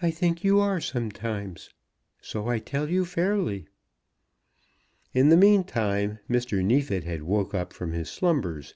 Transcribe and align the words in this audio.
"I 0.00 0.10
think 0.10 0.42
you 0.42 0.58
are 0.58 0.80
sometimes; 0.80 1.68
so 2.22 2.48
I 2.48 2.58
tell 2.58 2.88
you 2.88 3.04
fairly." 3.04 3.66
In 5.12 5.28
the 5.28 5.36
meantime 5.36 6.18
Mr. 6.30 6.64
Neefit 6.64 7.04
had 7.04 7.24
woke 7.24 7.74
from 7.74 7.92
his 7.92 8.08
slumbers. 8.08 8.74